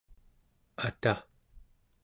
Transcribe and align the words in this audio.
ata¹ 0.85 1.15